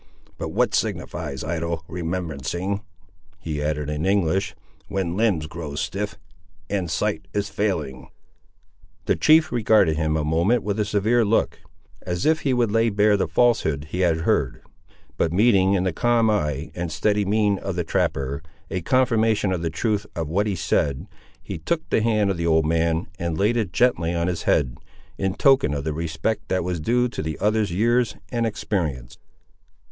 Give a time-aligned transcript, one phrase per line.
[0.39, 2.81] But what signifies idle remembrancing,"
[3.37, 4.55] he added in English,
[4.87, 6.17] "when limbs grow stiff,
[6.71, 8.09] and sight is failing!"
[9.05, 11.59] The chief regarded him a moment with a severe look,
[12.01, 14.63] as if he would lay bare the falsehood he had heard;
[15.17, 18.41] but meeting in the calm eye and steady mien of the trapper
[18.71, 21.05] a confirmation of the truth of what he said,
[21.43, 24.79] he took the hand of the old man and laid it gently on his head,
[25.19, 29.19] in token of the respect that was due to the other's years and experience.